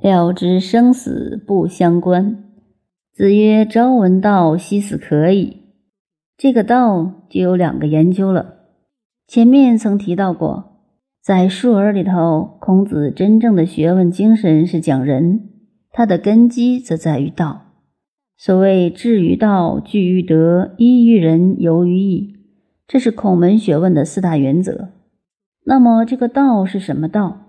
[0.00, 2.44] 了知生死不相关。
[3.12, 5.62] 子曰：“朝闻道，夕死可矣。”
[6.38, 8.54] 这个道就有两个研究了。
[9.26, 10.82] 前面曾提到过，
[11.20, 15.50] 在《述而》里头，孔子真正的学问精神是讲仁，
[15.90, 17.62] 他的根基则在于道。
[18.36, 22.36] 所谓“至于道，据于德，依于仁，游于义”，
[22.86, 24.90] 这是孔门学问的四大原则。
[25.64, 27.47] 那么，这个道是什么道？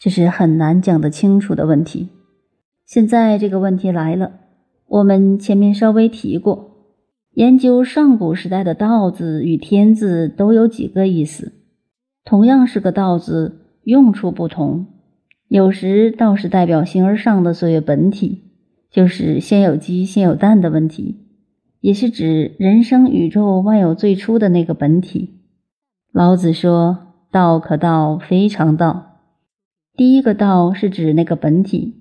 [0.00, 2.08] 这是很难讲得清楚的问题。
[2.86, 4.32] 现在这个问题来了，
[4.88, 6.70] 我们前面稍微提过，
[7.34, 11.52] 研究上古时代的“道”字与“天”字都有几个意思。
[12.24, 14.86] 同样是个“道”字，用处不同。
[15.48, 18.46] 有时“道”是代表形而上的所有本体。
[18.90, 21.20] 就是先有鸡先有蛋的问题，
[21.80, 25.42] 也是指人生宇宙万有最初的那个本体。
[26.10, 26.98] 老子说
[27.30, 29.06] ：“道可道，非常道。”
[30.00, 32.00] 第一个“道”是指那个本体，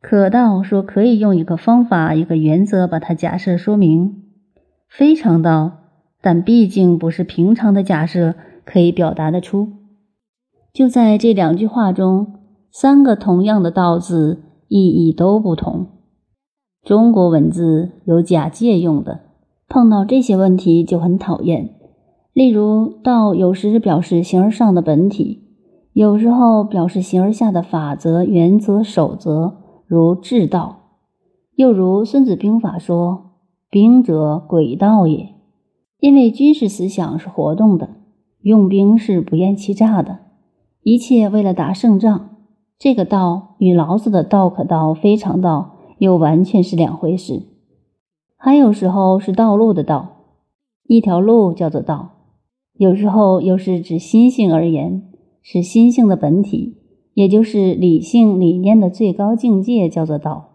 [0.00, 4.24] 可道说可以用一个方法、一个原则把它假设说明。
[4.88, 5.70] 非常道，
[6.20, 9.68] 但毕竟不是平常的假设可以表达得出。
[10.72, 12.40] 就在这两句话中，
[12.72, 15.86] 三个同样的“道”字意义都不同。
[16.82, 19.20] 中国文字有假借用的，
[19.68, 21.70] 碰到这些问题就很讨厌。
[22.32, 25.44] 例如，道有时表示形而上的本体，
[25.98, 30.76] 有时候表示形而下的法则、原则、守则，如治道；
[31.56, 33.32] 又如《孙子兵法》说
[33.68, 35.34] ：“兵者，诡道也。”
[35.98, 37.88] 因为军事思想是活动的，
[38.42, 40.20] 用兵是不厌其诈的，
[40.84, 42.36] 一切为了打胜仗。
[42.78, 45.78] 这个道与老子的“道可道，非常道”。
[45.98, 47.42] 又完全是两回事。
[48.36, 50.26] 还有时候是道路的道，
[50.86, 52.12] 一条路叫做道；
[52.74, 55.07] 有时候又是指心性而言，
[55.50, 56.76] 是心性的本体，
[57.14, 60.50] 也就是理性理念的最高境界，叫做道。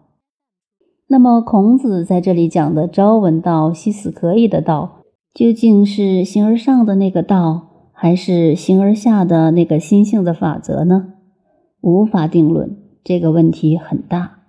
[1.08, 5.00] 那么孔子在这里讲的“朝闻道，夕死可以”的道，
[5.34, 11.14] 究竟是形而上的那个道，还是形而下的那个心性的法则呢？
[11.80, 14.44] 无法定论，这个问题很大。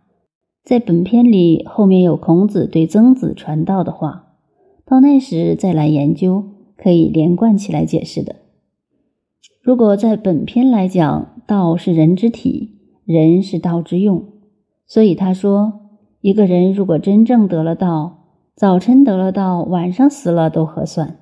[0.64, 4.36] 在本篇里，后面有孔子对曾子传道的话，
[4.86, 6.44] 到那时再来研究，
[6.78, 8.45] 可以连贯起来解释的。
[9.66, 14.24] 如果在本篇来讲，道是人之体，人是道之用，
[14.86, 15.74] 所以他说，
[16.22, 21.16] 一个人如果真正得了道，早晨得了道，晚上死了都合算。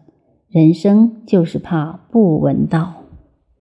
[0.49, 3.02] 人生就是怕不闻道。